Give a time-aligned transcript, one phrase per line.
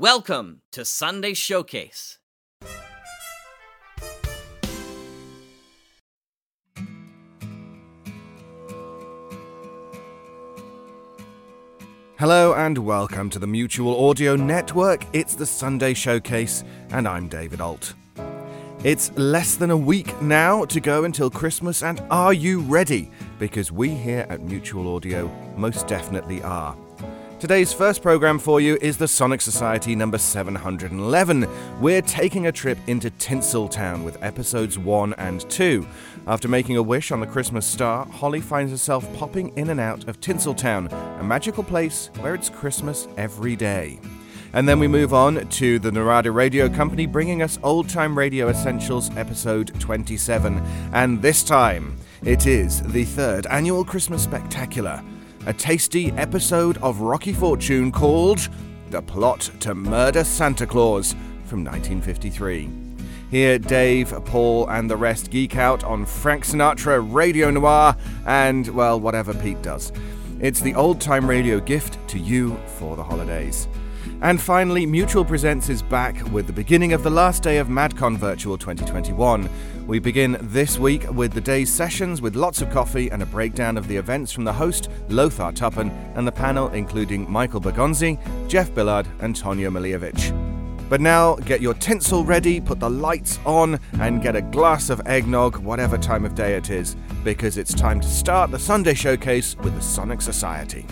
[0.00, 2.16] Welcome to Sunday Showcase.
[12.18, 15.04] Hello and welcome to the Mutual Audio Network.
[15.12, 17.92] It's the Sunday Showcase, and I'm David Alt.
[18.82, 23.10] It's less than a week now to go until Christmas, and are you ready?
[23.38, 26.74] Because we here at Mutual Audio most definitely are.
[27.40, 31.48] Today's first program for you is the Sonic Society number 711.
[31.80, 35.86] We're taking a trip into Tinseltown with episodes 1 and 2.
[36.26, 40.06] After making a wish on the Christmas star, Holly finds herself popping in and out
[40.06, 43.98] of Tinseltown, a magical place where it's Christmas every day.
[44.52, 48.50] And then we move on to the Narada Radio Company bringing us Old Time Radio
[48.50, 50.58] Essentials episode 27.
[50.92, 55.02] And this time, it is the third annual Christmas Spectacular
[55.46, 58.48] a tasty episode of Rocky Fortune called
[58.90, 61.12] The Plot to Murder Santa Claus
[61.46, 62.68] from 1953.
[63.30, 67.96] Here, Dave, Paul, and the rest geek out on Frank Sinatra, Radio Noir,
[68.26, 69.92] and, well, whatever Pete does.
[70.40, 73.68] It's the old time radio gift to you for the holidays.
[74.22, 78.16] And finally, Mutual Presents is back with the beginning of the last day of MadCon
[78.16, 79.50] Virtual 2021.
[79.86, 83.76] We begin this week with the day's sessions with lots of coffee and a breakdown
[83.76, 88.18] of the events from the host, Lothar Tuppan, and the panel including Michael Bergonzi,
[88.48, 90.49] Jeff Billard, and Tonya Milievich.
[90.90, 95.00] But now, get your tinsel ready, put the lights on, and get a glass of
[95.06, 99.56] eggnog, whatever time of day it is, because it's time to start the Sunday showcase
[99.58, 100.84] with the Sonic Society.